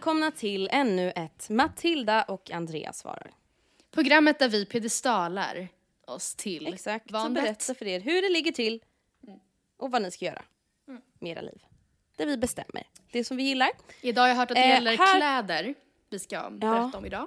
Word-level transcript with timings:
Välkomna 0.00 0.30
till 0.30 0.68
ännu 0.72 1.10
ett 1.10 1.50
Matilda 1.50 2.22
och 2.22 2.50
Andreas 2.50 2.98
svarar. 2.98 3.30
Programmet 3.90 4.38
där 4.38 4.48
vi 4.48 4.66
piedestalar 4.66 5.68
oss 6.12 6.34
till 6.34 6.66
Exakt, 6.66 7.08
så 7.08 7.12
vandet. 7.12 7.44
berätta 7.44 7.74
för 7.74 7.86
er 7.86 8.00
hur 8.00 8.22
det 8.22 8.28
ligger 8.28 8.52
till 8.52 8.82
och 9.76 9.90
vad 9.90 10.02
ni 10.02 10.10
ska 10.10 10.24
göra 10.24 10.42
Mm. 10.88 11.02
med 11.18 11.30
era 11.32 11.40
liv. 11.40 11.62
Det 12.16 12.26
vi 12.26 12.36
bestämmer, 12.36 12.86
det 13.12 13.24
som 13.24 13.36
vi 13.36 13.42
gillar. 13.42 13.70
Idag 14.00 14.22
har 14.22 14.28
jag 14.28 14.36
hört 14.36 14.50
att 14.50 14.54
det 14.56 14.62
Eh, 14.62 14.68
gäller 14.68 14.96
här- 14.96 15.18
kläder 15.18 15.74
vi 16.10 16.18
ska 16.18 16.50
berätta 16.50 16.98
om 16.98 17.06
idag. 17.06 17.26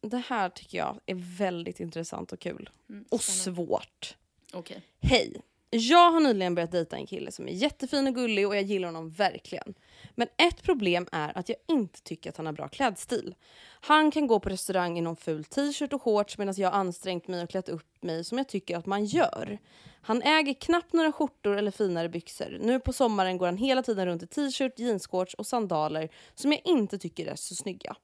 Det 0.00 0.18
här 0.28 0.48
tycker 0.48 0.78
jag 0.78 1.00
är 1.06 1.14
väldigt 1.38 1.80
intressant 1.80 2.32
och 2.32 2.40
kul. 2.40 2.70
och 3.08 3.20
svårt. 3.22 4.16
Okej. 4.52 4.82
Hej! 5.00 5.42
Jag 5.78 6.10
har 6.10 6.20
nyligen 6.20 6.54
börjat 6.54 6.72
dejta 6.72 6.96
en 6.96 7.06
kille 7.06 7.32
som 7.32 7.48
är 7.48 7.52
jättefin 7.52 8.06
och 8.06 8.14
gullig 8.14 8.46
och 8.46 8.56
jag 8.56 8.62
gillar 8.62 8.88
honom 8.88 9.10
verkligen. 9.10 9.74
Men 10.14 10.28
ett 10.36 10.62
problem 10.62 11.08
är 11.12 11.38
att 11.38 11.48
jag 11.48 11.58
inte 11.68 12.02
tycker 12.02 12.30
att 12.30 12.36
han 12.36 12.46
har 12.46 12.52
bra 12.52 12.68
klädstil. 12.68 13.34
Han 13.80 14.10
kan 14.10 14.26
gå 14.26 14.40
på 14.40 14.48
restaurang 14.48 14.98
i 14.98 15.00
någon 15.00 15.16
ful 15.16 15.44
t-shirt 15.44 15.92
och 15.92 16.02
shorts 16.02 16.38
medan 16.38 16.54
jag 16.56 16.70
har 16.70 16.78
ansträngt 16.78 17.28
mig 17.28 17.42
och 17.42 17.50
klätt 17.50 17.68
upp 17.68 18.02
mig 18.02 18.24
som 18.24 18.38
jag 18.38 18.48
tycker 18.48 18.76
att 18.76 18.86
man 18.86 19.04
gör. 19.04 19.58
Han 20.00 20.22
äger 20.22 20.54
knappt 20.54 20.92
några 20.92 21.12
skjortor 21.12 21.56
eller 21.56 21.70
finare 21.70 22.08
byxor. 22.08 22.58
Nu 22.60 22.80
på 22.80 22.92
sommaren 22.92 23.38
går 23.38 23.46
han 23.46 23.56
hela 23.56 23.82
tiden 23.82 24.06
runt 24.06 24.22
i 24.22 24.26
t-shirt, 24.26 24.78
jeansshorts 24.78 25.34
och 25.34 25.46
sandaler 25.46 26.08
som 26.34 26.52
jag 26.52 26.60
inte 26.64 26.98
tycker 26.98 27.26
är 27.26 27.36
så 27.36 27.54
snygga. 27.54 27.96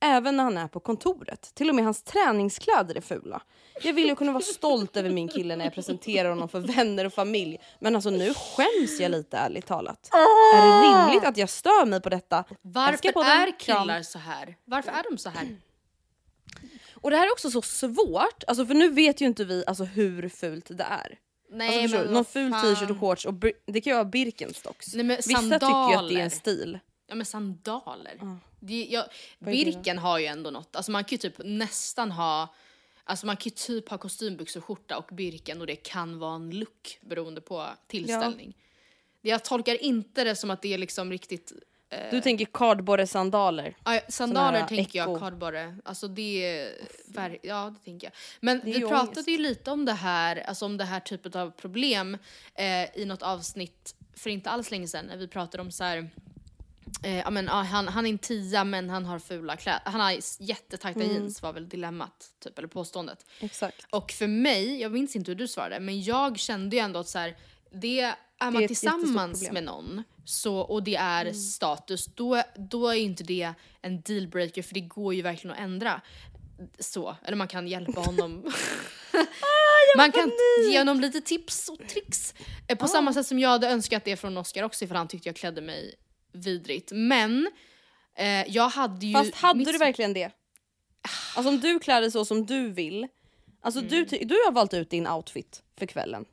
Även 0.00 0.36
när 0.36 0.44
han 0.44 0.58
är 0.58 0.68
på 0.68 0.80
kontoret. 0.80 1.54
Till 1.54 1.68
och 1.68 1.74
med 1.74 1.84
hans 1.84 2.02
träningskläder 2.02 2.94
är 2.96 3.00
fula. 3.00 3.42
Jag 3.82 3.92
vill 3.92 4.08
ju 4.08 4.14
kunna 4.14 4.32
vara 4.32 4.42
stolt 4.42 4.96
över 4.96 5.10
min 5.10 5.28
kille 5.28 5.56
när 5.56 5.64
jag 5.64 5.74
presenterar 5.74 6.28
honom 6.28 6.48
för 6.48 6.60
vänner 6.60 7.04
och 7.04 7.12
familj. 7.12 7.58
Men 7.80 7.94
alltså 7.94 8.10
nu 8.10 8.34
skäms 8.34 9.00
jag 9.00 9.10
lite 9.10 9.36
ärligt 9.36 9.66
talat. 9.66 10.10
Är 10.54 10.66
det 10.66 10.88
rimligt 10.88 11.24
att 11.24 11.36
jag 11.36 11.50
stör 11.50 11.86
mig 11.86 12.00
på 12.00 12.08
detta? 12.08 12.44
Varför 12.62 13.12
podden. 13.12 13.30
är 13.30 13.58
killar 13.58 14.02
så 14.02 14.18
här? 14.18 14.56
Varför 14.64 14.90
är 14.90 15.10
de 15.10 15.18
så 15.18 15.28
här? 15.28 15.56
Och 16.94 17.10
det 17.10 17.16
här 17.16 17.26
är 17.26 17.32
också 17.32 17.50
så 17.50 17.62
svårt. 17.62 18.44
Alltså 18.46 18.66
för 18.66 18.74
nu 18.74 18.88
vet 18.90 19.20
ju 19.20 19.26
inte 19.26 19.44
vi 19.44 19.64
alltså, 19.66 19.84
hur 19.84 20.28
fult 20.28 20.66
det 20.68 20.84
är. 20.84 21.18
Nej 21.50 21.82
Alltså, 21.82 21.98
men 21.98 22.12
Någon 22.12 22.24
ful 22.24 22.52
t-shirt 22.52 22.90
och 22.90 23.00
shorts 23.00 23.26
och 23.26 23.34
det 23.66 23.80
kan 23.80 23.90
ju 23.90 23.94
vara 23.94 24.04
Birkenstocks. 24.04 24.94
Nej, 24.94 25.04
men 25.04 25.16
Vissa 25.16 25.40
tycker 25.40 25.50
ju 25.50 25.54
att 25.54 25.88
det 25.88 25.96
sandaler. 25.96 26.20
är 26.20 26.24
en 26.24 26.30
stil. 26.30 26.78
Ja 27.08 27.14
men 27.14 27.26
sandaler. 27.26 28.38
Det, 28.60 28.84
jag, 28.84 29.04
är 29.04 29.08
det 29.38 29.44
då? 29.44 29.50
Birken 29.50 29.98
har 29.98 30.18
ju 30.18 30.26
ändå 30.26 30.50
något, 30.50 30.76
alltså 30.76 30.92
man 30.92 31.04
kan 31.04 31.10
ju 31.10 31.30
typ 31.30 31.40
nästan 31.44 32.10
ha 32.10 32.54
Alltså 33.04 33.26
man 33.26 33.36
kan 33.36 33.44
ju 33.44 33.50
typ 33.50 33.88
ha 33.88 33.98
kostymbyxor, 33.98 34.60
skjorta 34.60 34.98
och 34.98 35.08
Birken 35.12 35.60
och 35.60 35.66
det 35.66 35.76
kan 35.76 36.18
vara 36.18 36.34
en 36.34 36.50
look 36.50 36.98
beroende 37.00 37.40
på 37.40 37.66
tillställning. 37.86 38.56
Jag 39.20 39.44
tolkar 39.44 39.82
inte 39.82 40.24
det 40.24 40.36
som 40.36 40.50
att 40.50 40.62
det 40.62 40.74
är 40.74 40.78
liksom 40.78 41.10
riktigt 41.10 41.52
Du 42.10 42.20
tänker 42.20 42.44
kardborresandaler. 42.44 43.76
Ja, 43.84 44.00
sandaler 44.08 44.66
tänker 44.66 44.98
jag, 44.98 45.20
kardborre. 45.20 45.76
Alltså 45.84 46.08
det 46.08 46.46
är... 47.14 47.38
Ja, 47.42 47.74
det 47.78 47.84
tänker 47.84 48.06
jag. 48.06 48.12
Men 48.40 48.60
vi 48.64 48.72
ju 48.72 48.88
pratade 48.88 49.10
ångest. 49.10 49.28
ju 49.28 49.38
lite 49.38 49.70
om 49.70 49.84
det 49.84 49.92
här, 49.92 50.36
alltså 50.36 50.66
om 50.66 50.76
det 50.76 50.84
här 50.84 51.00
typet 51.00 51.36
av 51.36 51.50
problem 51.50 52.18
eh, 52.54 52.98
i 52.98 53.04
något 53.04 53.22
avsnitt 53.22 53.94
för 54.16 54.30
inte 54.30 54.50
alls 54.50 54.70
länge 54.70 54.88
sedan 54.88 55.06
när 55.06 55.16
vi 55.16 55.28
pratade 55.28 55.62
om 55.62 55.70
så 55.70 55.84
här. 55.84 56.10
Eh, 57.02 57.30
men, 57.30 57.46
ja, 57.46 57.52
han, 57.52 57.88
han 57.88 58.06
är 58.06 58.10
en 58.10 58.18
tia 58.18 58.64
men 58.64 58.90
han 58.90 59.04
har 59.06 59.18
fula 59.18 59.56
kläder. 59.56 59.80
Han 59.84 60.00
har 60.00 60.16
jättetajta 60.38 61.00
Mm. 61.00 61.12
jeans 61.12 61.42
var 61.42 61.52
väl 61.52 61.68
dilemmat, 61.68 62.30
typ, 62.44 62.58
eller 62.58 62.68
påståendet. 62.68 63.26
Exakt. 63.40 63.86
Och 63.90 64.12
för 64.12 64.26
mig, 64.26 64.80
jag 64.80 64.92
minns 64.92 65.16
inte 65.16 65.30
hur 65.30 65.36
du 65.36 65.48
svarade, 65.48 65.80
men 65.80 66.02
jag 66.02 66.38
kände 66.38 66.76
ju 66.76 66.80
ändå 66.80 67.00
att 67.00 67.08
så 67.08 67.18
här, 67.18 67.36
det 67.72 68.00
är 68.00 68.14
man 68.40 68.54
ett 68.56 68.60
jättestort 68.60 69.00
tillsammans 69.00 69.50
med 69.50 69.64
någon 69.64 70.02
så, 70.24 70.56
och 70.58 70.82
det 70.82 70.96
är 70.96 71.32
status, 71.32 72.06
då, 72.06 72.42
då 72.56 72.88
är 72.88 72.94
ju 72.94 73.00
inte 73.02 73.24
det 73.24 73.52
en 73.82 74.00
dealbreaker 74.00 74.62
för 74.62 74.74
det 74.74 74.80
går 74.80 75.14
ju 75.14 75.22
verkligen 75.22 75.54
att 75.56 75.62
ändra. 75.62 76.00
Så, 76.78 77.16
eller 77.24 77.36
man 77.36 77.48
kan 77.48 77.68
hjälpa 77.68 78.00
honom. 78.00 78.52
man 79.96 80.12
kan 80.12 80.32
ge 80.70 80.78
honom 80.78 81.00
lite 81.00 81.20
tips 81.20 81.68
och 81.68 81.88
tricks. 81.88 82.34
Eh, 82.68 82.78
På 82.78 82.88
samma 82.88 83.12
sätt 83.12 83.26
som 83.26 83.38
jag 83.38 83.48
hade 83.48 83.68
önskat 83.68 84.04
det 84.04 84.16
från 84.16 84.36
Oscar 84.36 84.62
också 84.62 84.86
för 84.86 84.94
han 84.94 85.08
tyckte 85.08 85.28
jag 85.28 85.36
klädde 85.36 85.60
mig 85.60 85.94
vidrigt. 86.32 86.90
Men 86.92 87.50
eh, 88.14 88.48
jag 88.48 88.68
hade 88.68 89.06
ju... 89.06 89.12
Fast 89.12 89.34
hade 89.34 89.58
mitt- 89.58 89.72
du 89.72 89.78
verkligen 89.78 90.12
det? 90.12 90.30
Alltså 91.36 91.48
om 91.48 91.60
du 91.60 91.78
klär 91.78 92.00
dig 92.00 92.10
så 92.10 92.24
som 92.24 92.46
du 92.46 92.70
vill. 92.70 93.08
Alltså 93.60 93.80
du, 93.80 94.04
ty- 94.04 94.24
du 94.24 94.34
har 94.34 94.52
valt 94.52 94.74
ut 94.74 94.90
din 94.90 95.06
outfit 95.08 95.62
för 95.78 95.86
kvällen. 95.86 96.24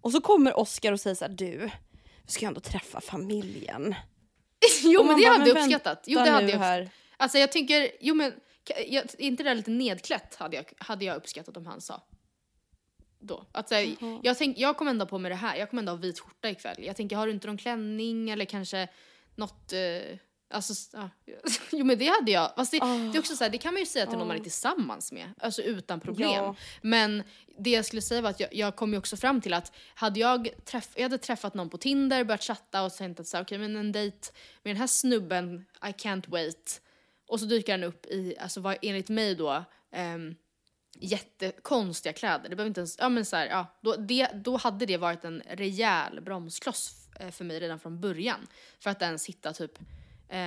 Och 0.00 0.12
så 0.12 0.20
kommer 0.20 0.58
Oscar 0.58 0.92
och 0.92 1.00
säger 1.00 1.14
så 1.14 1.24
här: 1.24 1.32
du, 1.32 1.70
vi 2.22 2.32
ska 2.32 2.40
ju 2.40 2.46
ändå 2.48 2.60
träffa 2.60 3.00
familjen. 3.00 3.94
Jo 4.82 5.04
men 5.04 5.16
det 5.16 5.24
bara, 5.26 5.32
hade 5.32 5.48
jag 5.50 5.58
uppskattat. 5.58 6.04
Jo 6.06 6.20
det 6.24 6.30
hade 6.30 6.50
jag 6.50 6.58
här. 6.58 6.90
Alltså 7.16 7.38
jag 7.38 7.52
tänker, 7.52 7.90
jo 8.00 8.14
men 8.14 8.32
jag, 8.86 9.04
inte 9.18 9.42
det 9.42 9.50
där 9.50 9.54
lite 9.54 9.70
nedklätt 9.70 10.34
hade 10.34 10.56
jag, 10.56 10.64
hade 10.78 11.04
jag 11.04 11.16
uppskattat 11.16 11.56
om 11.56 11.66
han 11.66 11.80
sa. 11.80 12.02
Då. 13.22 13.46
Att, 13.52 13.68
så 13.68 13.74
här, 13.74 13.96
jag, 14.22 14.38
tänk, 14.38 14.58
jag 14.58 14.76
kommer 14.76 14.90
ändå 14.90 15.06
på 15.06 15.18
med 15.18 15.30
det 15.30 15.36
här, 15.36 15.56
jag 15.56 15.70
kommer 15.70 15.82
ändå 15.82 15.92
ha 15.92 15.96
vit 15.96 16.20
skjorta 16.20 16.50
ikväll. 16.50 16.76
Jag 16.78 16.96
tänker, 16.96 17.16
har 17.16 17.26
du 17.26 17.32
inte 17.32 17.46
någon 17.46 17.56
klänning 17.56 18.30
eller 18.30 18.44
kanske 18.44 18.88
något, 19.36 19.72
eh, 19.72 20.18
Alltså, 20.52 20.96
ja. 20.96 21.10
jo 21.72 21.84
men 21.84 21.98
det 21.98 22.06
hade 22.06 22.30
jag. 22.30 22.52
Fast 22.56 22.72
det, 22.72 22.78
Ah. 22.82 22.96
det 22.96 23.18
är 23.18 23.18
också 23.18 23.36
så 23.36 23.44
här, 23.44 23.50
det 23.50 23.58
kan 23.58 23.74
man 23.74 23.80
ju 23.80 23.86
säga 23.86 24.06
till 24.06 24.18
någon 24.18 24.28
man 24.28 24.36
är 24.36 24.40
tillsammans 24.40 25.12
med. 25.12 25.32
Alltså 25.38 25.62
utan 25.62 26.00
problem. 26.00 26.30
Ja. 26.30 26.56
Men 26.82 27.22
det 27.58 27.70
jag 27.70 27.84
skulle 27.84 28.02
säga 28.02 28.20
var 28.20 28.30
att 28.30 28.40
jag, 28.40 28.54
jag 28.54 28.76
kom 28.76 28.92
ju 28.92 28.98
också 28.98 29.16
fram 29.16 29.40
till 29.40 29.54
att 29.54 29.72
hade 29.94 30.20
jag, 30.20 30.48
träff, 30.64 30.88
jag 30.94 31.02
hade 31.02 31.18
träffat 31.18 31.54
någon 31.54 31.70
på 31.70 31.78
Tinder, 31.78 32.24
börjat 32.24 32.42
chatta 32.42 32.82
och 32.82 32.94
tänkt 32.94 33.20
att 33.20 33.26
så 33.26 33.36
här, 33.36 33.44
okej 33.44 33.58
men 33.58 33.76
en 33.76 33.92
dejt 33.92 34.28
med 34.62 34.74
den 34.74 34.80
här 34.80 34.86
snubben, 34.86 35.64
I 35.82 35.86
can't 35.86 36.30
wait. 36.30 36.80
Och 37.28 37.40
så 37.40 37.46
dyker 37.46 37.72
han 37.72 37.84
upp 37.84 38.06
i, 38.06 38.36
alltså 38.40 38.60
vad 38.60 38.76
enligt 38.82 39.08
mig 39.08 39.34
då, 39.34 39.64
um, 39.96 40.36
jättekonstiga 41.02 42.12
kläder. 42.12 42.48
Det 42.48 42.56
behöver 42.56 42.68
inte 42.68 42.80
ens, 42.80 42.98
ja 42.98 43.08
men 43.08 43.24
så 43.24 43.36
här, 43.36 43.46
ja, 43.46 43.66
då, 43.80 43.96
det, 43.96 44.28
då 44.34 44.56
hade 44.56 44.86
det 44.86 44.96
varit 44.96 45.24
en 45.24 45.42
rejäl 45.50 46.20
bromskloss 46.20 47.08
eh, 47.20 47.30
för 47.30 47.44
mig 47.44 47.60
redan 47.60 47.78
från 47.78 48.00
början. 48.00 48.46
För 48.80 48.90
att 48.90 49.02
ens 49.02 49.26
hitta 49.26 49.52
typ 49.52 49.78
eh, 50.28 50.38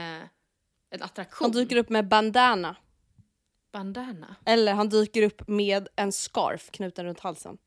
en 0.90 1.02
attraktion. 1.02 1.46
Han 1.46 1.52
dyker 1.52 1.76
upp 1.76 1.90
med 1.90 2.08
bandana. 2.08 2.76
Bandana. 3.72 4.36
Eller 4.46 4.74
han 4.74 4.90
dyker 4.90 5.22
upp 5.22 5.48
med 5.48 5.88
en 5.96 6.12
scarf 6.12 6.72
knuten 6.72 7.06
runt 7.06 7.20
halsen. 7.20 7.58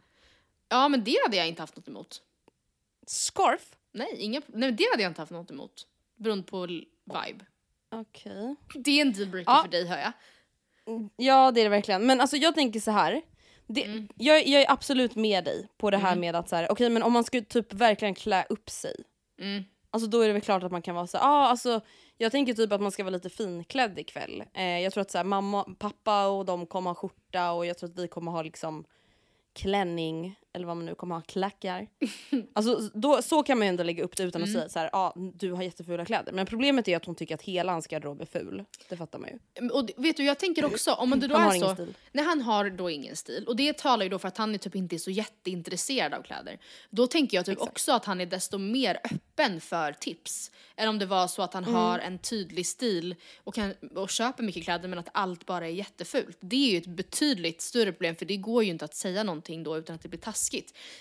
Ja 0.69 0.89
men 0.89 1.05
det 1.05 1.17
hade 1.25 1.37
jag 1.37 1.49
inte 1.49 1.63
haft 1.63 1.77
något 1.77 1.89
emot. 1.89 2.23
Scarf? 3.07 3.77
Nej, 3.93 4.17
inga, 4.19 4.43
nej 4.47 4.73
det 4.73 4.85
hade 4.93 5.03
jag 5.03 5.11
inte 5.11 5.23
haft 5.23 5.33
något 5.33 5.51
emot. 5.51 5.87
Beroende 6.17 6.45
på 6.45 6.67
vibe. 6.67 7.45
Okej. 7.91 8.57
Det 8.75 8.91
är 8.91 9.01
en 9.01 9.13
dealbreaker 9.13 9.53
Ja. 9.53 9.63
för 9.63 9.71
dig 9.71 9.87
hör 9.87 9.99
jag. 9.99 10.13
Ja 11.17 11.51
det 11.51 11.61
är 11.61 11.65
det 11.65 11.71
verkligen. 11.71 12.07
Men 12.07 12.21
alltså 12.21 12.37
jag 12.37 12.55
tänker 12.55 12.81
så 12.81 12.91
här. 12.91 13.23
Det, 13.67 13.85
Mm. 13.85 14.09
jag, 14.17 14.47
jag 14.47 14.63
är 14.63 14.71
absolut 14.73 15.15
med 15.15 15.45
dig 15.45 15.69
på 15.79 15.91
det 15.91 15.97
här 15.97 16.17
med 16.17 16.37
att 16.37 16.49
så 16.49 16.57
här, 16.57 16.73
okej 16.73 16.91
men 16.91 17.03
om 17.03 17.13
man 17.13 17.25
skulle 17.25 17.43
typ 17.45 17.73
verkligen 17.73 18.15
klä 18.15 18.47
upp 18.49 18.71
sig. 18.71 18.95
Mm. 19.41 19.65
Alltså 19.91 20.09
då 20.09 20.21
är 20.21 20.27
det 20.27 20.33
väl 20.33 20.43
klart 20.43 20.63
att 20.63 20.73
man 20.73 20.83
kan 20.83 20.95
vara 20.95 21.07
så 21.07 21.17
ja 21.17 21.23
ah, 21.23 21.47
alltså 21.47 21.81
jag 22.17 22.33
tänker 22.33 22.55
typ 22.55 22.73
att 22.73 22.81
man 22.81 22.93
ska 22.93 23.05
vara 23.05 23.15
lite 23.15 23.31
finklädd 23.31 23.99
ikväll. 23.99 24.45
Eh, 24.55 24.81
jag 24.81 24.93
tror 24.93 25.03
att 25.03 25.11
så 25.11 25.19
här, 25.19 25.25
mamma, 25.25 25.65
pappa 25.79 26.27
och 26.27 26.45
de 26.45 26.67
kommer 26.67 26.91
ha 26.91 26.95
skjorta 26.95 27.53
och 27.53 27.67
jag 27.67 27.79
tror 27.79 27.91
att 27.91 27.99
vi 27.99 28.09
kommer 28.09 28.33
ha 28.33 28.43
liksom 28.43 28.85
klänning 29.53 30.35
eller 30.53 30.67
vad 30.67 30.77
man 30.77 30.87
nu 30.87 30.95
kommer 30.95 31.15
ha, 31.15 31.23
klackar. 31.23 31.87
Alltså 32.53 32.91
då, 32.95 33.23
så 33.23 33.43
kan 33.43 33.59
man 33.59 33.67
ju 33.67 33.69
ändå 33.69 33.83
lägga 33.83 34.05
upp 34.05 34.17
det 34.17 34.23
utan 34.23 34.43
Mm. 34.43 34.55
att 34.55 34.61
säga 34.61 34.69
så 34.69 34.79
här, 34.79 34.91
ja 34.93 34.99
ah, 34.99 35.13
du 35.35 35.53
har 35.53 35.63
jättefula 35.63 36.05
kläder. 36.05 36.33
Men 36.33 36.47
problemet 36.47 36.89
är 36.89 36.97
att 36.97 37.05
hon 37.05 37.15
tycker 37.15 37.35
att 37.35 37.43
hela 37.43 37.73
hans 37.73 37.87
garderob 37.87 38.21
är 38.21 38.25
ful. 38.27 38.65
Det 38.89 38.97
fattar 38.97 39.19
man 39.19 39.31
ju. 39.31 39.69
Och 39.69 39.87
det- 39.87 39.93
vet 39.97 40.17
du, 40.17 40.25
jag 40.25 40.39
tänker 40.39 40.65
också 40.65 40.93
om 40.93 41.11
det 41.21 41.27
då 41.27 41.35
Han 41.37 41.43
har 41.45 41.53
är 41.53 41.57
ingen 41.57 41.69
så. 41.69 41.75
stil. 41.75 41.95
Nej, 42.13 42.25
han 42.25 42.41
har 42.43 42.71
då 42.71 42.91
ingen 42.91 43.17
stil. 43.17 43.45
Och 43.49 43.57
det 43.57 43.77
talar 43.79 44.05
ju 44.05 44.09
då 44.09 44.19
för 44.19 44.29
att 44.29 44.37
han 44.39 44.55
är 44.55 44.59
typ 44.59 44.77
inte 44.77 44.97
är 44.97 44.99
så 44.99 45.11
jätteintresserad 45.11 46.15
av 46.15 46.23
kläder. 46.23 46.59
Då 46.91 47.07
tänker 47.07 47.37
jag 47.37 47.47
typ 47.47 47.61
också 47.61 47.93
att 47.93 48.05
han 48.05 48.21
är 48.21 48.27
desto 48.27 48.59
mer 48.59 48.99
öppen 49.05 49.61
för 49.61 49.93
tips. 49.93 50.51
Än 50.77 50.89
om 50.89 50.99
det 50.99 51.07
var 51.07 51.27
så 51.29 51.43
att 51.43 51.55
han 51.55 51.65
Mm. 51.65 51.75
har 51.75 51.99
en 51.99 52.19
tydlig 52.19 52.67
stil 52.67 53.15
och, 53.45 53.55
kan, 53.55 53.75
och 53.97 54.11
köper 54.11 54.43
mycket 54.43 54.65
kläder 54.65 54.89
men 54.89 54.99
att 54.99 55.09
allt 55.13 55.47
bara 55.47 55.67
är 55.67 55.71
jättefult. 55.71 56.37
Det 56.41 56.57
är 56.57 56.71
ju 56.71 56.79
ett 56.79 56.87
betydligt 56.87 57.61
större 57.61 57.93
problem 57.93 58.17
för 58.17 58.25
det 58.27 58.37
går 58.37 58.65
ju 58.65 58.71
inte 58.71 58.85
att 58.85 58.95
säga 58.95 59.23
någonting 59.23 59.63
då 59.63 59.79
utan 59.79 59.95
att 59.97 60.03
det 60.03 60.09
blir 60.09 60.21
taskigt. 60.21 60.38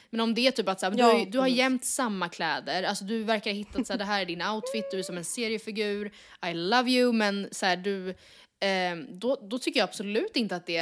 Men 0.09 0.19
om 0.21 0.33
det 0.33 0.47
är 0.47 0.51
typ 0.51 0.67
att 0.69 0.79
så 0.79 0.85
här, 0.85 0.93
du, 0.93 0.99
Ja, 0.99 1.19
ju- 1.19 1.25
du 1.25 1.39
har 1.39 1.47
jämt 1.47 1.85
samma 1.85 2.29
kläder, 2.29 2.83
alltså 2.83 3.05
du 3.05 3.23
verkar 3.23 3.51
ha 3.51 3.55
hittat 3.55 3.87
så 3.87 3.93
här, 3.93 3.97
det 3.97 4.05
här 4.05 4.21
är 4.21 4.25
din 4.25 4.41
outfit, 4.41 4.91
du 4.91 4.99
är 4.99 5.03
som 5.03 5.17
en 5.17 5.25
seriefigur, 5.25 6.11
I 6.51 6.53
love 6.53 6.91
you 6.91 7.13
men 7.13 7.47
så 7.51 7.65
här, 7.65 7.77
du 7.77 8.15
Ehm, 8.59 9.19
då, 9.19 9.37
då 9.41 9.59
tycker 9.59 9.79
jag 9.79 9.87
absolut 9.89 10.35
inte 10.35 10.55
att 10.55 10.65
det 10.65 10.77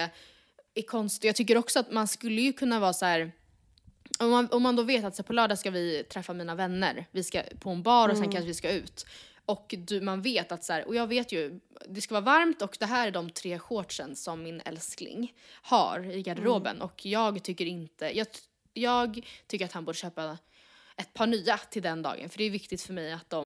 är 0.75 0.81
konstigt. 0.87 1.23
Jag 1.23 1.35
tycker 1.35 1.57
också 1.57 1.79
att 1.79 1.91
man 1.91 2.07
skulle 2.07 2.41
ju 2.41 2.53
kunna 2.53 2.79
vara 2.79 2.93
så 2.93 3.05
här. 3.05 3.31
Om 4.19 4.29
man, 4.29 4.47
om 4.51 4.63
man 4.63 4.75
då 4.75 4.83
vet 4.83 5.05
att 5.05 5.15
så 5.15 5.23
på 5.23 5.33
lördag 5.33 5.59
ska 5.59 5.71
vi 5.71 6.03
träffa 6.09 6.33
mina 6.33 6.55
vänner, 6.55 7.05
vi 7.11 7.23
ska 7.23 7.41
på 7.59 7.69
en 7.69 7.83
bar 7.83 8.09
och 8.09 8.17
sen 8.17 8.31
kanske 8.31 8.47
vi 8.47 8.53
ska 8.53 8.71
ut. 8.71 9.05
Och 9.45 9.75
du, 9.77 10.01
man 10.01 10.21
vet 10.21 10.51
att 10.51 10.63
så 10.63 10.73
här, 10.73 10.87
och 10.87 10.95
jag 10.95 11.07
vet 11.07 11.31
ju, 11.31 11.59
det 11.87 12.01
ska 12.01 12.13
vara 12.13 12.25
varmt 12.25 12.61
och 12.61 12.77
det 12.79 12.85
här 12.85 13.07
är 13.07 13.11
de 13.11 13.29
tre 13.29 13.59
shortsen 13.59 14.15
som 14.15 14.43
min 14.43 14.61
älskling 14.65 15.33
har 15.47 16.11
i 16.11 16.21
garderoben. 16.21 16.81
Och 16.81 17.05
jag 17.05 17.43
tycker 17.43 17.65
inte, 17.65 18.17
jag, 18.17 18.27
jag 18.73 19.27
tycker 19.47 19.65
att 19.65 19.71
han 19.71 19.85
borde 19.85 19.97
köpa 19.97 20.37
ett 20.97 21.13
par 21.13 21.27
nya 21.27 21.57
till 21.57 21.81
den 21.81 22.01
dagen. 22.01 22.29
För 22.29 22.37
det 22.37 22.43
är 22.43 22.49
viktigt 22.49 22.81
för 22.81 22.93
mig 22.93 23.13
att 23.13 23.29
de 23.29 23.45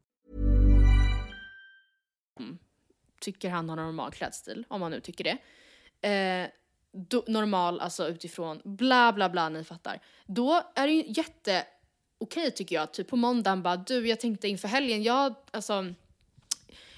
tycker 3.21 3.49
han 3.49 3.69
har 3.69 3.75
normal 3.75 4.11
klädstil, 4.11 4.65
om 4.67 4.79
man 4.79 4.91
nu 4.91 4.99
tycker 4.99 5.23
det. 5.23 5.37
Eh, 6.09 6.49
då, 6.93 7.23
normal, 7.27 7.79
alltså 7.79 8.07
utifrån 8.07 8.61
bla 8.63 9.13
bla 9.13 9.29
bla, 9.29 9.49
ni 9.49 9.63
fattar. 9.63 9.99
Då 10.25 10.71
är 10.75 10.87
det 10.87 10.93
ju 10.93 11.03
jätte 11.07 11.65
okej 12.17 12.51
tycker 12.51 12.75
jag, 12.75 12.93
typ 12.93 13.07
på 13.07 13.15
måndagen 13.15 13.63
bara 13.63 13.77
du 13.77 14.07
jag 14.07 14.19
tänkte 14.19 14.47
inför 14.47 14.67
helgen, 14.67 15.03
jag 15.03 15.35
alltså 15.51 15.93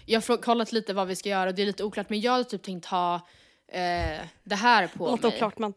jag 0.06 0.22
har 0.22 0.38
kollat 0.38 0.72
lite 0.72 0.94
vad 0.94 1.08
vi 1.08 1.16
ska 1.16 1.30
göra 1.30 1.50
och 1.50 1.56
det 1.56 1.62
är 1.62 1.66
lite 1.66 1.84
oklart 1.84 2.10
men 2.10 2.22
jag 2.22 2.32
hade 2.32 2.44
typ 2.44 2.64
tänkt 2.64 2.86
ha 2.86 3.16
eh, 3.68 4.22
det 4.44 4.56
här 4.56 4.88
på 4.88 5.08
Låter 5.08 5.28
mig. 5.28 5.36
oklart 5.36 5.60
men. 5.60 5.74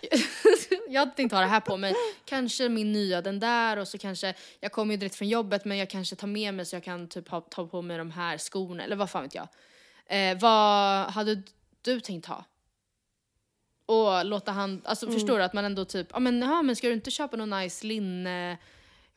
jag 0.88 1.00
hade 1.00 1.12
tänkt 1.12 1.32
ha 1.32 1.40
det 1.40 1.46
här 1.46 1.60
på 1.60 1.76
mig. 1.76 1.94
Kanske 2.24 2.68
min 2.68 2.92
nya 2.92 3.22
den 3.22 3.40
där 3.40 3.76
och 3.76 3.88
så 3.88 3.98
kanske, 3.98 4.34
jag 4.60 4.72
kommer 4.72 4.94
ju 4.94 4.98
direkt 4.98 5.14
från 5.14 5.28
jobbet 5.28 5.64
men 5.64 5.78
jag 5.78 5.90
kanske 5.90 6.16
tar 6.16 6.26
med 6.26 6.54
mig 6.54 6.66
så 6.66 6.76
jag 6.76 6.84
kan 6.84 7.08
typ 7.08 7.28
ha, 7.28 7.40
ta 7.40 7.66
på 7.66 7.82
mig 7.82 7.98
de 7.98 8.10
här 8.10 8.38
skorna 8.38 8.84
eller 8.84 8.96
vad 8.96 9.10
fan 9.10 9.22
vet 9.22 9.34
jag. 9.34 9.48
Eh, 10.12 10.38
vad 10.40 11.06
hade 11.10 11.42
du 11.82 12.00
tänkt 12.00 12.26
ha? 12.26 12.44
Och 13.86 14.24
låta 14.24 14.52
han, 14.52 14.82
alltså 14.84 15.10
förstår 15.10 15.38
du 15.38 15.44
att 15.44 15.52
man 15.52 15.64
ändå 15.64 15.84
typ, 15.84 16.06
ja 16.12 16.18
men, 16.18 16.42
ja, 16.42 16.62
men 16.62 16.76
ska 16.76 16.86
du 16.88 16.92
inte 16.94 17.10
köpa 17.10 17.36
någon 17.36 17.50
nice 17.50 17.86
linne 17.86 18.58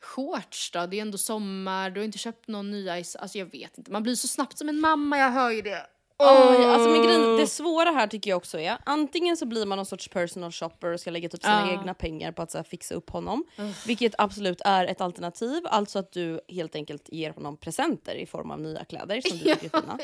shorts 0.00 0.70
då? 0.70 0.86
Det 0.86 0.96
är 0.98 1.02
ändå 1.02 1.18
sommar, 1.18 1.90
du 1.90 2.00
har 2.00 2.04
inte 2.04 2.18
köpt 2.18 2.48
någon 2.48 2.70
nya, 2.70 2.98
is- 2.98 3.16
alltså 3.16 3.38
jag 3.38 3.46
vet 3.46 3.78
inte. 3.78 3.90
Man 3.90 4.02
blir 4.02 4.14
så 4.14 4.28
snabbt 4.28 4.58
som 4.58 4.68
en 4.68 4.80
mamma, 4.80 5.18
jag 5.18 5.30
hör 5.30 5.50
ju 5.50 5.62
det. 5.62 5.86
Oj, 6.18 6.64
alltså 6.64 6.88
men 6.90 7.02
grejen, 7.02 7.36
det 7.36 7.46
svåra 7.46 7.90
här 7.90 8.06
tycker 8.06 8.30
jag 8.30 8.36
också 8.36 8.58
är 8.58 8.78
antingen 8.86 9.36
så 9.36 9.46
blir 9.46 9.66
man 9.66 9.76
någon 9.78 9.86
sorts 9.86 10.08
personal 10.08 10.52
shopper 10.52 10.92
och 10.92 11.00
ska 11.00 11.10
lägga 11.10 11.28
typ 11.28 11.42
sina 11.42 11.66
Ja. 11.66 11.72
egna 11.72 11.94
pengar 11.94 12.32
på 12.32 12.42
att 12.42 12.50
så 12.50 12.58
här, 12.58 12.62
fixa 12.62 12.94
upp 12.94 13.10
honom. 13.10 13.44
Vilket 13.86 14.14
absolut 14.18 14.60
är 14.64 14.86
ett 14.86 15.00
alternativ, 15.00 15.62
alltså 15.66 15.98
att 15.98 16.12
du 16.12 16.40
helt 16.48 16.74
enkelt 16.74 17.08
ger 17.12 17.30
honom 17.30 17.56
presenter 17.56 18.14
i 18.14 18.26
form 18.26 18.50
av 18.50 18.60
nya 18.60 18.84
kläder 18.84 19.20
som 19.20 19.38
du 19.38 19.44
tycker 19.54 19.66
är 19.76 19.80
fina. 19.80 19.98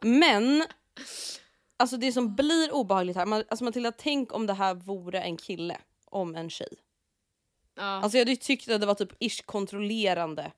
Men 0.00 0.64
alltså 1.76 1.96
det 1.96 2.12
som 2.12 2.34
blir 2.36 2.72
obehagligt 2.72 3.16
här, 3.16 3.26
man, 3.26 3.44
alltså 3.48 3.64
Matilda 3.64 3.92
tänk 3.92 4.32
om 4.34 4.46
det 4.46 4.54
här 4.54 4.74
vore 4.74 5.20
en 5.20 5.36
kille 5.36 5.78
om 6.04 6.34
en 6.36 6.50
tjej. 6.50 6.74
Ja. 7.74 7.82
Alltså 7.82 8.18
jag 8.18 8.24
hade 8.26 8.36
tyckt 8.36 8.68
att 8.70 8.80
det 8.80 8.86
var 8.86 8.94
typ 8.94 9.12
ish 9.22 9.42
kontrollerande 9.44 10.52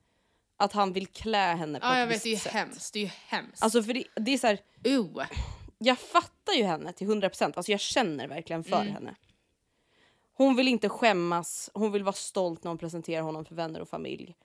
att 0.56 0.72
han 0.72 0.92
vill 0.92 1.06
klä 1.06 1.54
henne 1.54 1.80
på 1.80 1.86
Ja 1.86 1.92
ett 1.92 1.98
jag 1.98 2.06
vet, 2.06 2.14
visst 2.14 2.24
det 2.24 2.28
är 2.28 2.32
ju 2.32 2.38
sätt. 2.38 2.52
hemskt. 2.52 2.92
Det 2.92 2.98
är 2.98 3.02
ju 3.04 3.10
hemskt. 3.26 3.62
Alltså 3.62 3.82
för 3.82 3.94
det, 3.94 4.04
det 4.16 4.30
är 4.34 4.38
så 4.38 4.46
här, 4.46 4.58
uh. 4.86 5.22
jag 5.78 5.98
fattar 5.98 6.52
ju 6.52 6.64
henne 6.64 6.92
till 6.92 7.06
100%. 7.08 7.52
Alltså 7.56 7.72
jag 7.72 7.80
känner 7.80 8.28
verkligen 8.28 8.64
för 8.64 8.80
Mm. 8.80 8.92
henne. 8.92 9.14
Hon 10.34 10.56
vill 10.56 10.68
inte 10.68 10.88
skämmas, 10.88 11.70
hon 11.74 11.92
vill 11.92 12.02
vara 12.04 12.12
stolt 12.12 12.64
när 12.64 12.68
hon 12.70 12.78
presenterar 12.78 13.22
honom 13.22 13.44
för 13.44 13.54
vänner 13.54 13.80
och 13.80 13.88
familj. 13.88 14.36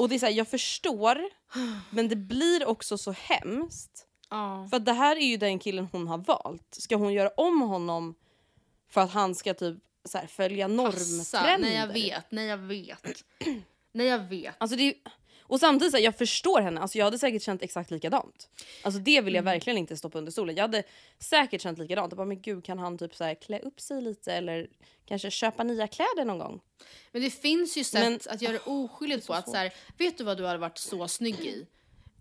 Och 0.00 0.08
det 0.08 0.14
är 0.14 0.18
så 0.18 0.26
här, 0.26 0.32
jag 0.32 0.48
förstår, 0.48 1.18
men 1.90 2.08
det 2.08 2.16
blir 2.16 2.66
också 2.66 2.98
så 2.98 3.12
hemskt. 3.12 4.06
Ja. 4.30 4.68
För 4.70 4.78
det 4.78 4.92
här 4.92 5.16
är 5.16 5.26
ju 5.26 5.36
den 5.36 5.58
killen 5.58 5.88
hon 5.92 6.08
har 6.08 6.18
valt. 6.18 6.74
Ska 6.74 6.96
hon 6.96 7.12
göra 7.12 7.28
om 7.36 7.60
honom 7.62 8.14
för 8.90 9.00
att 9.00 9.10
han 9.10 9.34
ska 9.34 9.54
typ 9.54 9.78
så 10.04 10.18
här, 10.18 10.26
följa 10.26 10.68
Passa. 10.68 10.74
normtrender? 10.76 11.58
Nej 11.58 11.74
jag 11.74 11.86
vet, 11.86 12.30
nej 12.30 12.46
jag 12.46 12.58
vet. 12.58 13.24
nej 13.92 14.06
jag 14.06 14.18
vet. 14.18 14.54
Alltså 14.58 14.76
det 14.76 14.82
är, 14.82 14.94
och 15.48 15.60
samtidigt, 15.60 15.90
så 15.92 15.96
här, 15.96 16.04
jag 16.04 16.18
förstår 16.18 16.60
henne. 16.60 16.80
Alltså 16.80 16.98
jag 16.98 17.04
hade 17.04 17.18
säkert 17.18 17.42
känt 17.42 17.62
exakt 17.62 17.90
likadant. 17.90 18.48
Alltså 18.82 19.00
det 19.00 19.20
vill 19.20 19.34
jag 19.34 19.42
Mm. 19.42 19.52
verkligen 19.54 19.78
inte 19.78 19.96
stoppa 19.96 20.18
under 20.18 20.32
stolen. 20.32 20.56
Jag 20.56 20.64
hade 20.64 20.82
säkert 21.18 21.62
känt 21.62 21.78
likadant. 21.78 22.12
Jag 22.12 22.16
bara, 22.16 22.26
men 22.26 22.42
gud 22.42 22.64
kan 22.64 22.78
han 22.78 22.98
typ 22.98 23.14
så 23.14 23.24
här, 23.24 23.34
klä 23.34 23.58
upp 23.58 23.80
sig 23.80 24.02
lite 24.02 24.32
eller 24.32 24.68
kanske 25.06 25.30
köpa 25.30 25.62
nya 25.64 25.86
kläder 25.88 26.24
någon 26.24 26.38
gång? 26.38 26.60
Men 27.12 27.22
det 27.22 27.30
finns 27.30 27.76
ju 27.76 27.84
sätt 27.84 28.02
Men- 28.26 28.34
att 28.34 28.42
göra 28.42 28.52
det 28.52 28.58
oskyldigt 28.66 29.26
på. 29.26 29.34
Att 29.34 29.50
så 29.50 29.56
här, 29.56 29.72
vet 29.98 30.18
du 30.18 30.24
vad 30.24 30.36
du 30.36 30.46
hade 30.46 30.58
varit 30.58 30.78
så 30.78 31.08
snygg 31.08 31.40
i? 31.40 31.66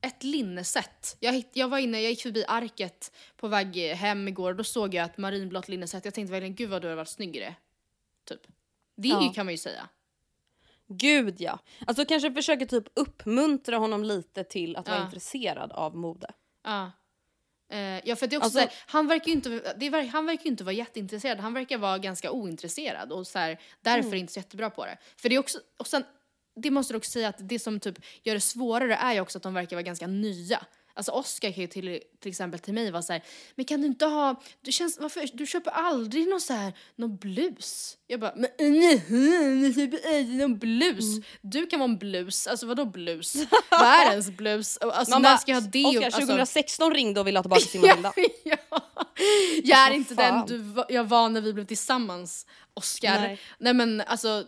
Ett 0.01 0.23
linneset. 0.23 1.17
Jag, 1.19 1.33
hitt, 1.33 1.49
jag 1.53 1.67
var 1.67 1.77
inne, 1.77 2.01
jag 2.01 2.09
gick 2.09 2.21
förbi 2.21 2.45
arket 2.47 3.11
på 3.37 3.47
väg 3.47 3.75
hem 3.77 4.27
igår 4.27 4.49
och 4.51 4.55
då 4.57 4.63
såg 4.63 4.93
jag 4.93 5.05
ett 5.05 5.17
marinblått 5.17 5.67
linneset. 5.67 6.05
Jag 6.05 6.13
tänkte 6.13 6.31
verkligen 6.31 6.55
gud 6.55 6.69
vad 6.69 6.81
du 6.81 6.87
hade 6.87 6.95
varit 6.95 7.07
snygg 7.09 7.35
i 7.35 7.39
det. 7.39 7.55
Typ. 8.27 8.41
Det 8.97 9.07
Ja. 9.07 9.31
kan 9.35 9.45
man 9.45 9.53
ju 9.53 9.57
säga. 9.57 9.89
Gud 10.87 11.41
ja. 11.41 11.59
Alltså 11.87 12.05
kanske 12.05 12.33
försöka 12.33 12.65
typ 12.65 12.83
uppmuntra 12.93 13.77
honom 13.77 14.03
lite 14.03 14.43
till 14.43 14.75
att 14.75 14.87
vara 14.87 14.97
Ja. 14.97 15.05
intresserad 15.05 15.71
av 15.71 15.95
mode. 15.95 16.27
Ja. 16.63 16.91
Eh, 17.71 17.79
ja 18.09 18.15
för 18.15 18.27
det 18.27 18.35
är 18.35 18.37
också 18.37 18.45
Alltså- 18.45 18.59
så 18.59 18.59
här, 18.59 18.73
han 18.87 19.07
verkar 19.07 19.25
ju 19.27 19.31
inte, 19.33 19.49
det 19.77 19.85
är, 19.87 20.07
han 20.07 20.25
verkar 20.25 20.47
inte 20.47 20.63
vara 20.63 20.73
jätteintresserad, 20.73 21.39
han 21.39 21.53
verkar 21.53 21.77
vara 21.77 21.97
ganska 21.97 22.31
ointresserad 22.31 23.11
och 23.11 23.27
så 23.27 23.39
här, 23.39 23.59
därför 23.81 24.07
Mm. 24.07 24.19
inte 24.19 24.33
så 24.33 24.39
jättebra 24.39 24.69
på 24.69 24.85
det. 24.85 24.97
För 25.17 25.29
det 25.29 25.35
är 25.35 25.39
också, 25.39 25.59
och 25.77 25.87
sen, 25.87 26.03
det 26.55 26.71
måste 26.71 26.93
du 26.93 26.97
också 26.97 27.11
säga 27.11 27.27
att 27.29 27.49
det 27.49 27.59
som 27.59 27.79
typ 27.79 27.97
gör 28.23 28.33
det 28.33 28.41
svårare 28.41 28.95
är 28.95 29.13
ju 29.13 29.19
också 29.19 29.37
att 29.37 29.43
de 29.43 29.53
verkar 29.53 29.75
vara 29.75 29.83
ganska 29.83 30.07
nya. 30.07 30.65
Alltså 30.97 31.11
Oscar 31.11 31.51
kan 31.51 31.61
ju 31.61 31.67
till, 31.67 31.99
till 32.19 32.29
exempel 32.29 32.59
till 32.59 32.73
mig 32.73 32.91
vara 32.91 33.01
så 33.01 33.13
här, 33.13 33.21
men 33.55 33.65
kan 33.65 33.81
du 33.81 33.87
inte 33.87 34.05
ha, 34.05 34.41
du 34.61 34.71
känns, 34.71 34.99
varför, 34.99 35.29
du 35.33 35.45
köper 35.45 35.71
aldrig 35.71 36.27
någon 36.27 36.41
så 36.41 36.53
här, 36.53 36.73
någon 36.95 37.17
blus? 37.17 37.97
Jag 38.07 38.19
bara, 38.19 38.33
men 38.35 38.49
nej, 38.59 39.03
jag 39.63 39.75
köper 39.75 40.07
aldrig 40.07 40.37
någon 40.37 40.57
blus. 40.57 41.05
Mm. 41.05 41.23
Du 41.41 41.67
kan 41.67 41.79
vara 41.79 41.89
en 41.89 41.97
blus, 41.97 42.47
alltså 42.47 42.65
vadå 42.65 42.85
blus? 42.85 43.35
Vad 43.71 43.81
är 43.81 44.11
ens 44.11 44.29
blus? 44.29 44.77
Alltså 44.77 45.11
Man 45.11 45.21
när 45.21 45.29
bara, 45.29 45.37
ska 45.37 45.51
jag 45.51 45.61
ha 45.61 45.67
det? 45.67 45.85
Oscar, 45.85 46.05
alltså, 46.05 46.19
2016 46.19 46.93
ringde 46.93 47.19
och 47.19 47.27
ville 47.27 47.39
ha 47.39 47.43
tillbaka 47.43 47.61
sin 47.61 47.81
Matilda. 47.87 48.13
ja, 48.15 48.27
ja. 48.69 48.81
Jag 49.63 49.79
är 49.79 49.89
Vad 49.89 49.97
inte 49.97 50.15
fan. 50.15 50.47
den 50.47 50.73
du 50.75 50.83
jag 50.89 51.03
var 51.03 51.29
när 51.29 51.41
vi 51.41 51.53
blev 51.53 51.65
tillsammans, 51.65 52.45
Oscar. 52.73 53.19
Nej. 53.19 53.39
Nej. 53.57 53.73
men 53.73 54.01
alltså, 54.01 54.43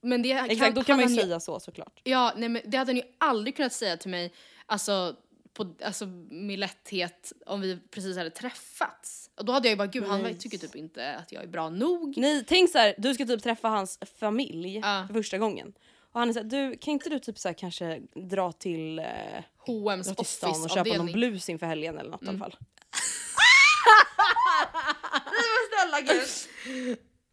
men 0.00 0.22
det 0.22 0.32
Exakt, 0.32 0.76
då 0.76 0.84
kan 0.84 1.00
man 1.00 1.08
ju 1.14 1.20
säga 1.20 1.40
så 1.40 1.60
såklart. 1.60 2.00
Ja, 2.04 2.32
nej 2.36 2.48
men 2.48 2.62
det 2.64 2.76
hade 2.76 2.88
han 2.90 2.96
ju 2.96 3.02
aldrig 3.18 3.56
kunnat 3.56 3.72
säga 3.72 3.96
till 3.96 4.10
mig, 4.10 4.32
alltså, 4.66 5.16
på, 5.64 5.84
alltså 5.84 6.06
med 6.30 6.58
lätthet 6.58 7.32
om 7.46 7.60
vi 7.60 7.78
precis 7.90 8.16
hade 8.16 8.30
träffats. 8.30 9.30
Och 9.38 9.44
då 9.44 9.52
hade 9.52 9.68
jag 9.68 9.72
ju 9.72 9.76
bara, 9.76 9.86
gud 9.86 10.04
han 10.04 10.22
Nej. 10.22 10.38
tycker 10.38 10.58
typ 10.58 10.76
inte 10.76 11.14
att 11.16 11.32
jag 11.32 11.42
är 11.42 11.46
bra 11.46 11.68
nog. 11.70 12.14
Nej, 12.16 12.44
tänk 12.46 12.70
så 12.70 12.78
här, 12.78 12.94
du 12.98 13.14
ska 13.14 13.26
typ 13.26 13.42
träffa 13.42 13.68
hans 13.68 13.98
familj 14.20 14.76
Ja. 14.78 15.04
för 15.06 15.14
första 15.14 15.38
gången. 15.38 15.72
Och 16.12 16.20
han 16.20 16.28
är 16.28 16.32
såhär, 16.32 16.44
du 16.46 16.76
kan 16.76 16.92
inte 16.92 17.08
du 17.10 17.18
typ 17.18 17.38
så 17.38 17.48
här, 17.48 17.54
kanske 17.54 18.00
dra 18.30 18.52
till, 18.52 18.98
eh, 18.98 19.04
H&M's 19.66 20.04
dra 20.04 20.14
till 20.14 20.26
stan 20.26 20.50
och 20.50 20.56
köpa 20.56 20.68
någon 20.68 20.80
office-avdelning. 20.80 21.12
blus 21.12 21.48
inför 21.48 21.66
helgen 21.66 21.98
eller 21.98 22.10
något 22.10 22.22
i 22.22 22.28
alla 22.28 22.38
fall. 22.38 22.56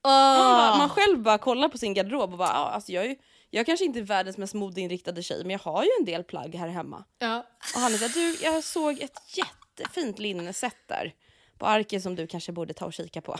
Man, 0.03 0.37
bara, 0.37 0.77
man 0.77 0.89
själv 0.89 1.19
bara 1.19 1.37
kollar 1.37 1.69
på 1.69 1.77
sin 1.77 1.93
garderob 1.93 2.31
och 2.31 2.37
bara, 2.37 2.47
ja, 2.49 2.69
alltså 2.69 2.91
jag, 2.91 3.05
är 3.05 3.09
ju, 3.09 3.15
jag 3.49 3.65
kanske 3.65 3.85
inte 3.85 3.99
är 3.99 4.03
världens 4.03 4.37
mest 4.37 4.53
modeinriktade 4.53 5.23
tjej 5.23 5.41
men 5.41 5.51
jag 5.51 5.59
har 5.59 5.83
ju 5.83 5.89
en 5.99 6.05
del 6.05 6.23
plagg 6.23 6.55
här 6.55 6.67
hemma. 6.67 7.03
Ja. 7.19 7.45
Och 7.75 7.81
han 7.81 7.91
såhär, 7.91 8.13
du 8.13 8.45
jag 8.45 8.63
såg 8.63 8.99
ett 8.99 9.37
jättefint 9.37 10.19
linneset 10.19 10.77
där 10.87 11.13
på 11.57 11.65
arken 11.65 12.01
som 12.01 12.15
du 12.15 12.27
kanske 12.27 12.51
borde 12.51 12.73
ta 12.73 12.85
och 12.85 12.93
kika 12.93 13.21
på. 13.21 13.37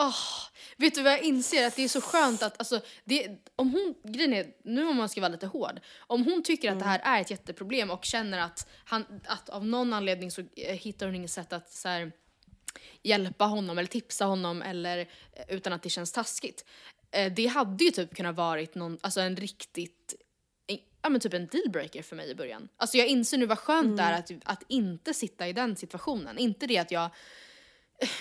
Åh, 0.00 0.14
vet 0.76 0.94
du 0.94 1.02
vad 1.02 1.12
jag 1.12 1.22
inser? 1.22 1.66
Att 1.66 1.76
det 1.76 1.82
är 1.82 1.88
så 1.88 2.00
skönt 2.00 2.42
att, 2.42 2.58
alltså, 2.58 2.80
det, 3.04 3.28
om 3.56 3.70
hon, 3.70 3.94
grejen 4.12 4.32
är, 4.32 4.46
nu 4.64 4.88
om 4.88 4.96
man 4.96 5.08
ska 5.08 5.20
vara 5.20 5.32
lite 5.32 5.46
hård, 5.46 5.80
om 5.98 6.24
hon 6.24 6.42
tycker 6.42 6.72
att 6.72 6.78
det 6.78 6.84
här 6.84 7.00
är 7.04 7.20
ett 7.20 7.30
jätteproblem 7.30 7.90
och 7.90 8.04
känner 8.04 8.38
att, 8.38 8.68
han, 8.84 9.20
att 9.26 9.48
av 9.48 9.66
någon 9.66 9.92
anledning 9.92 10.30
så 10.30 10.40
eh, 10.56 10.76
hittar 10.76 11.06
hon 11.06 11.14
inget 11.14 11.30
sätt 11.30 11.52
att 11.52 11.72
så 11.72 11.88
här, 11.88 12.12
hjälpa 13.02 13.44
honom 13.44 13.78
eller 13.78 13.88
tipsa 13.88 14.24
honom 14.24 14.62
eller 14.62 14.98
eh, 14.98 15.06
utan 15.48 15.72
att 15.72 15.82
det 15.82 15.90
känns 15.90 16.12
taskigt. 16.12 16.64
Eh, 17.12 17.32
det 17.32 17.46
hade 17.46 17.84
ju 17.84 17.90
typ 17.90 18.16
kunnat 18.16 18.36
varit 18.36 18.74
någon, 18.74 18.98
alltså 19.00 19.20
en 19.20 19.36
riktigt 19.36 20.14
en, 20.66 20.78
ja 21.02 21.08
men 21.08 21.20
typ 21.20 21.34
en 21.34 21.46
dealbreaker 21.46 22.02
för 22.02 22.16
mig 22.16 22.30
i 22.30 22.34
början. 22.34 22.68
Alltså 22.76 22.96
jag 22.96 23.06
inser 23.06 23.38
nu 23.38 23.46
vad 23.46 23.58
skönt 23.58 23.96
det 23.96 24.02
är 24.02 24.12
att, 24.12 24.30
att 24.44 24.62
inte 24.68 25.14
sitta 25.14 25.48
i 25.48 25.52
den 25.52 25.76
situationen. 25.76 26.38
Inte 26.38 26.66
det 26.66 26.78
att 26.78 26.90
jag 26.90 27.10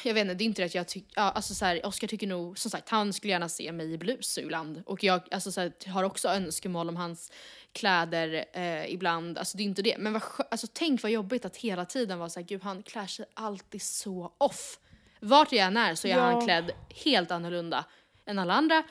jag 0.03 0.13
vet 0.13 0.22
inte, 0.22 0.34
det 0.34 0.43
är 0.43 0.46
inte 0.46 0.62
det 0.62 0.65
att 0.65 0.75
jag 0.75 0.88
tycker, 0.88 1.12
ja, 1.15 1.22
alltså 1.22 1.53
så 1.53 1.65
här, 1.65 1.86
Oscar 1.86 2.08
tycker 2.08 2.27
nog, 2.27 2.60
som 2.60 2.72
sagt, 2.72 2.89
han 2.89 3.13
skulle 3.13 3.31
gärna 3.34 3.50
se 3.50 3.72
mig 3.72 3.93
i 3.93 3.98
blus 3.98 4.38
ibland. 4.38 4.84
Och 4.86 5.03
jag 5.03 5.22
alltså 5.31 5.51
så 5.51 5.62
här, 5.62 5.74
har 5.88 6.03
också 6.03 6.27
önskemål 6.27 6.89
om 6.89 6.96
hans 6.96 7.31
kläder 7.72 8.46
eh, 8.53 8.93
ibland, 8.93 9.38
alltså 9.38 9.58
det 9.58 9.63
är 9.63 9.65
inte 9.65 9.81
det. 9.81 9.98
Men 9.98 10.13
vad, 10.13 10.22
alltså, 10.51 10.67
tänk 10.74 11.03
vad 11.03 11.12
jobbigt 11.12 11.46
att 11.46 11.58
hela 11.58 11.86
tiden 11.86 12.19
vara 12.19 12.29
såhär, 12.29 12.48
gud 12.48 12.63
han 12.63 12.84
klär 12.84 13.08
sig 13.08 13.25
alltid 13.34 13.81
så 13.81 14.34
off. 14.38 14.79
Vart 15.19 15.51
jag 15.51 15.67
än 15.67 15.77
är 15.77 15.96
så 15.96 16.08
är 16.08 16.12
Ja. 16.12 16.19
han 16.22 16.46
klädd 16.46 16.72
helt 17.05 17.31
annorlunda 17.31 17.86
än 18.29 18.39
alla 18.39 18.53
andra. 18.53 18.83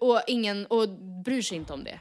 Och 0.00 0.20
ingen, 0.26 0.66
och 0.66 0.88
bryr 1.24 1.42
sig 1.42 1.56
inte 1.56 1.72
om 1.72 1.84
det. 1.84 2.00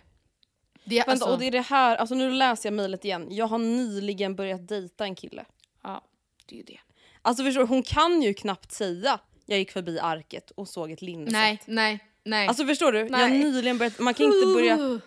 det 0.83 0.95
Vänta, 0.95 1.11
alltså, 1.11 1.29
och 1.29 1.39
det 1.39 1.45
är 1.45 1.51
det 1.51 1.61
här, 1.61 1.95
alltså 1.95 2.15
nu 2.15 2.31
läser 2.31 2.69
jag 2.69 2.73
mejlet 2.73 3.05
igen. 3.05 3.27
Jag 3.29 3.47
har 3.47 3.57
nyligen 3.57 4.35
börjat 4.35 4.67
dejta 4.67 5.03
en 5.03 5.15
kille. 5.15 5.45
ja, 5.83 6.03
det 6.45 6.55
är 6.55 6.57
ju 6.57 6.63
det. 6.63 6.79
Alltså 7.21 7.43
förstår 7.43 7.67
hon 7.67 7.83
kan 7.83 8.21
ju 8.21 8.33
knappt 8.33 8.71
säga 8.71 9.19
jag 9.45 9.59
gick 9.59 9.71
förbi 9.71 9.99
arket 9.99 10.51
och 10.51 10.67
såg 10.67 10.91
ett 10.91 11.01
linneset. 11.01 11.33
Nej, 11.33 11.61
nej, 11.65 11.99
nej. 12.23 12.47
Alltså 12.47 12.65
förstår 12.65 12.91
du? 12.91 12.99
Jag 12.99 13.17
har 13.17 13.29
Nej. 13.29 13.39
nyligen 13.39 13.77
börjat, 13.77 13.99
man 13.99 14.13
kan 14.13 14.25
inte 14.25 14.45
börja, 14.45 14.77
Uh, 14.77 14.99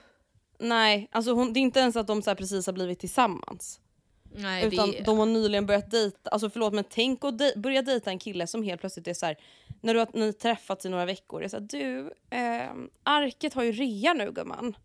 nej 0.58 1.08
alltså 1.12 1.32
hon, 1.32 1.52
det 1.52 1.60
är 1.60 1.62
inte 1.62 1.80
ens 1.80 1.96
att 1.96 2.06
de 2.06 2.22
så 2.22 2.30
här 2.30 2.34
precis 2.34 2.66
har 2.66 2.72
blivit 2.72 2.98
tillsammans. 2.98 3.80
Nej, 4.34 4.66
utan 4.66 4.90
det, 4.90 5.00
de 5.04 5.18
har 5.18 5.26
nyligen 5.26 5.66
börjat 5.66 5.90
dejta, 5.90 6.30
alltså 6.30 6.50
förlåt 6.50 6.72
men 6.74 6.84
tänk 6.90 7.24
att 7.24 7.38
dej, 7.38 7.52
börja 7.56 7.82
dejta 7.82 8.10
en 8.10 8.18
kille 8.18 8.46
som 8.46 8.62
helt 8.62 8.80
plötsligt 8.80 9.08
är 9.08 9.14
så 9.14 9.26
här, 9.26 9.36
när 9.80 9.94
du 9.94 10.00
har 10.00 10.08
ni 10.12 10.32
träffats 10.32 10.86
i 10.86 10.88
några 10.88 11.04
veckor, 11.04 11.42
är 11.42 11.48
så 11.48 11.56
här, 11.56 11.66
du, 11.70 12.12
ehm, 12.30 12.90
arket 13.02 13.54
har 13.54 13.62
ju 13.62 13.72
rea 13.72 14.12
nu 14.12 14.32
gumman. 14.32 14.76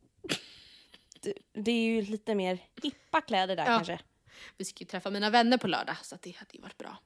Du, 1.21 1.33
det 1.53 1.71
är 1.71 1.85
ju 1.85 2.01
lite 2.01 2.35
mer 2.35 2.59
hippa 2.83 3.21
kläder 3.21 3.55
där 3.55 3.63
Ja. 3.63 3.67
kanske. 3.67 3.99
Vi 4.57 4.65
ska 4.65 4.79
ju 4.79 4.85
träffa 4.85 5.09
mina 5.09 5.29
vänner 5.29 5.57
på 5.57 5.67
lördag 5.67 5.95
så 6.03 6.15
att 6.15 6.21
det 6.21 6.35
hade 6.35 6.49
ju 6.53 6.61
varit 6.61 6.77
bra. 6.77 6.97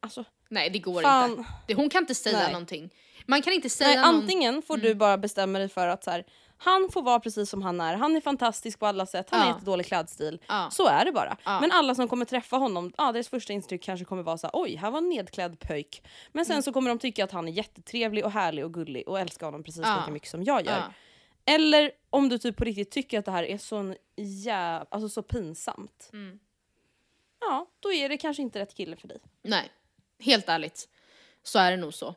Alltså, 0.00 0.24
Nej 0.48 0.70
det 0.70 0.78
går 0.78 1.02
Fan. 1.02 1.30
inte. 1.30 1.44
Det, 1.66 1.74
hon 1.74 1.90
kan 1.90 2.02
inte 2.02 2.14
säga 2.14 2.38
Nej. 2.38 2.52
någonting. 2.52 2.90
Man 3.26 3.42
kan 3.42 3.52
inte 3.52 3.70
säga 3.70 3.88
nej, 3.88 3.96
någon... 3.96 4.08
Mm. 4.08 4.20
antingen 4.20 4.62
får 4.62 4.76
du 4.76 4.94
bara 4.94 5.18
bestämma 5.18 5.58
dig 5.58 5.68
för 5.68 5.88
att 5.88 6.04
så 6.04 6.10
här, 6.10 6.24
han 6.64 6.88
får 6.92 7.02
vara 7.02 7.20
precis 7.20 7.50
som 7.50 7.62
han 7.62 7.80
är, 7.80 7.94
han 7.96 8.16
är 8.16 8.20
fantastisk 8.20 8.78
på 8.78 8.86
alla 8.86 9.06
sätt, 9.06 9.26
han 9.30 9.40
har 9.40 9.46
Ja. 9.48 9.52
jättedålig 9.54 9.86
klädstil. 9.86 10.38
Ja. 10.48 10.68
Så 10.72 10.86
är 10.86 11.04
det 11.04 11.12
bara. 11.12 11.36
Ja. 11.44 11.60
Men 11.60 11.72
alla 11.72 11.94
som 11.94 12.08
kommer 12.08 12.24
träffa 12.24 12.56
honom, 12.56 12.92
ja, 12.98 13.12
deras 13.12 13.28
första 13.28 13.52
intryck 13.52 13.82
kanske 13.82 14.04
kommer 14.04 14.22
vara 14.22 14.38
så 14.38 14.46
här, 14.46 14.50
oj, 14.54 14.76
här 14.76 14.90
var 14.90 14.98
en 14.98 15.08
nedklädd 15.08 15.58
pöjk. 15.60 16.02
Men 16.32 16.40
Mm. 16.44 16.54
sen 16.54 16.62
så 16.62 16.72
kommer 16.72 16.88
de 16.88 16.98
tycka 16.98 17.24
att 17.24 17.32
han 17.32 17.48
är 17.48 17.52
jättetrevlig 17.52 18.24
och 18.24 18.30
härlig 18.30 18.64
och 18.64 18.74
gullig 18.74 19.08
och 19.08 19.20
älskar 19.20 19.46
honom 19.46 19.62
precis 19.62 19.78
lika 19.80 20.10
mycket 20.10 20.28
som 20.30 20.44
jag 20.44 20.66
gör. 20.66 20.82
Eller 21.46 21.90
om 22.10 22.28
du 22.28 22.38
typ 22.38 22.56
på 22.56 22.64
riktigt 22.64 22.90
tycker 22.90 23.18
att 23.18 23.24
det 23.24 23.30
här 23.30 23.42
är 23.44 23.58
sån 23.58 23.94
jä... 24.16 24.84
alltså 24.88 25.08
så 25.08 25.22
pinsamt. 25.22 26.10
Mm. 26.12 26.38
Ja, 27.40 27.66
då 27.80 27.92
är 27.92 28.08
det 28.08 28.16
kanske 28.16 28.42
inte 28.42 28.58
rätt 28.58 28.74
kille 28.74 28.96
för 28.96 29.08
dig. 29.08 29.18
Nej, 29.42 29.70
helt 30.20 30.48
ärligt. 30.48 30.88
Så 31.42 31.58
är 31.58 31.70
det 31.70 31.76
nog 31.76 31.94
så. 31.94 32.14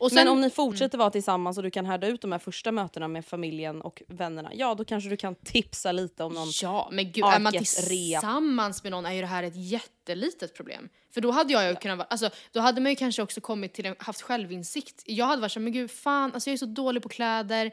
Och 0.00 0.10
sen, 0.10 0.16
Men 0.16 0.28
om 0.28 0.40
ni 0.40 0.50
fortsätter 0.50 0.98
vara 0.98 1.10
tillsammans 1.10 1.56
och 1.56 1.62
du 1.62 1.70
kan 1.70 1.86
härda 1.86 2.06
ut 2.06 2.20
de 2.20 2.32
här 2.32 2.38
första 2.38 2.72
mötena 2.72 3.08
med 3.08 3.26
familjen 3.26 3.80
och 3.82 4.02
vännerna, 4.08 4.50
ja 4.54 4.74
då 4.74 4.84
kanske 4.84 5.10
du 5.10 5.16
kan 5.16 5.34
tipsa 5.34 5.92
lite 5.92 6.24
om 6.24 6.32
någon 6.32 6.48
Ja, 6.62 6.88
men 6.92 7.12
gud, 7.12 7.24
är 7.24 7.38
man 7.38 7.52
tillsammans 7.52 8.82
med 8.82 8.92
någon 8.92 9.06
är 9.06 9.12
ju 9.12 9.20
det 9.20 9.26
här 9.26 9.42
ett 9.42 9.56
jättelitet 9.56 10.54
problem. 10.54 10.88
För 11.14 11.20
då 11.20 11.30
hade 11.30 11.52
jag 11.52 11.68
ju 11.68 11.76
kunnat 11.76 11.98
vara, 11.98 12.08
alltså 12.10 12.30
då 12.52 12.60
hade 12.60 12.80
man 12.80 12.92
ju 12.92 12.96
kanske 12.96 13.22
också 13.22 13.40
kommit 13.40 13.74
till 13.74 13.94
haft 13.98 14.22
självinsikt. 14.22 15.02
Jag 15.06 15.26
hade 15.26 15.42
varit 15.42 15.52
så 15.52 15.58
här, 15.58 15.64
men 15.64 15.72
gud 15.72 15.90
fan, 15.90 16.34
alltså 16.34 16.50
jag 16.50 16.54
är 16.54 16.58
så 16.58 16.66
dålig 16.66 17.02
på 17.02 17.08
kläder. 17.08 17.72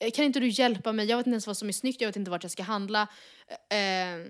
Eh, 0.00 0.10
Kan 0.10 0.24
inte 0.24 0.40
du 0.40 0.48
hjälpa 0.48 0.92
mig? 0.92 1.06
Jag 1.06 1.16
vet 1.16 1.26
inte 1.26 1.34
ens 1.34 1.46
vad 1.46 1.56
som 1.56 1.68
är 1.68 1.72
snyggt, 1.72 2.00
jag 2.00 2.08
vet 2.08 2.16
inte 2.16 2.30
vart 2.30 2.42
jag 2.42 2.52
ska 2.52 2.62
handla. 2.62 3.02
Eh, 3.70 4.26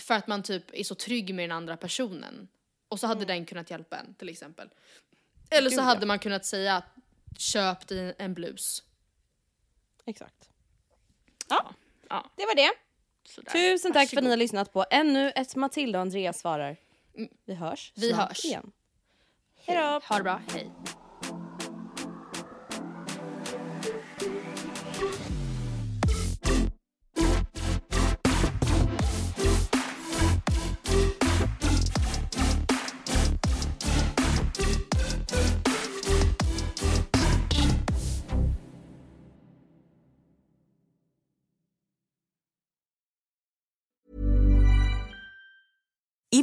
för 0.00 0.14
att 0.14 0.26
man 0.26 0.42
typ 0.42 0.64
är 0.72 0.84
så 0.84 0.94
trygg 0.94 1.34
med 1.34 1.44
den 1.48 1.56
andra 1.56 1.76
personen. 1.76 2.48
Och 2.88 3.00
så 3.00 3.06
hade 3.06 3.24
den 3.24 3.46
kunnat 3.46 3.70
hjälpa 3.70 3.96
en 3.96 4.14
till 4.14 4.28
exempel. 4.28 4.68
Eller 5.50 5.70
så 5.70 5.76
Gud, 5.76 5.80
ja. 5.80 5.88
hade 5.88 6.06
man 6.06 6.18
kunnat 6.18 6.44
säga 6.44 6.82
köp 7.38 7.88
dig 7.88 8.14
en 8.18 8.34
blus. 8.34 8.82
Exakt. 10.06 10.48
Ja. 11.48 11.74
Det 12.36 12.46
var 12.46 12.54
det. 12.54 12.70
Sådär. 13.28 13.52
Tusen 13.52 13.92
tack 13.92 14.08
för 14.10 14.16
att 14.16 14.24
Varsågod. 14.24 14.24
ni 14.24 14.30
har 14.30 14.36
lyssnat 14.36 14.72
på 14.72 14.84
ännu 14.90 15.30
ett 15.30 15.56
Matilda 15.56 15.98
och 15.98 16.02
Andreas 16.02 16.40
svarar. 16.40 16.76
Vi 17.44 17.54
hörs 17.54 17.92
Vi 17.96 18.12
hörs. 18.12 18.44
igen. 18.44 18.72
Hej. 19.66 20.00
Ha 20.08 20.16
det 20.16 20.22
bra, 20.22 20.40
hej. 20.52 20.70